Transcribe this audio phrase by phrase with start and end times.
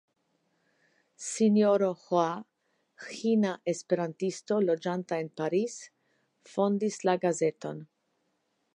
[1.25, 2.31] Sinjoro Ĥoa,
[3.09, 5.79] Ĥina Esperantisto, loĝanta en Paris
[6.55, 7.89] fondis la gazeton.